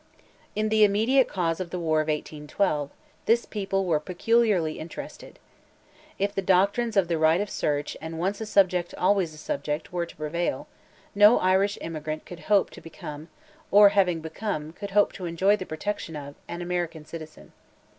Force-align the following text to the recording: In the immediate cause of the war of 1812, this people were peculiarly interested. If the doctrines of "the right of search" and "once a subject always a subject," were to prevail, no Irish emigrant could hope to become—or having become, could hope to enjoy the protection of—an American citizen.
In 0.55 0.69
the 0.69 0.83
immediate 0.83 1.27
cause 1.27 1.59
of 1.59 1.69
the 1.69 1.77
war 1.79 2.01
of 2.01 2.07
1812, 2.07 2.89
this 3.27 3.45
people 3.45 3.85
were 3.85 3.99
peculiarly 3.99 4.79
interested. 4.79 5.37
If 6.17 6.33
the 6.33 6.41
doctrines 6.41 6.97
of 6.97 7.07
"the 7.07 7.19
right 7.19 7.39
of 7.39 7.51
search" 7.51 7.95
and 8.01 8.17
"once 8.17 8.41
a 8.41 8.47
subject 8.47 8.95
always 8.95 9.31
a 9.31 9.37
subject," 9.37 9.93
were 9.93 10.07
to 10.07 10.15
prevail, 10.15 10.65
no 11.13 11.37
Irish 11.37 11.77
emigrant 11.81 12.25
could 12.25 12.39
hope 12.49 12.71
to 12.71 12.81
become—or 12.81 13.89
having 13.89 14.21
become, 14.21 14.73
could 14.73 14.89
hope 14.89 15.13
to 15.13 15.27
enjoy 15.27 15.55
the 15.55 15.67
protection 15.67 16.15
of—an 16.15 16.63
American 16.63 17.05
citizen. 17.05 17.51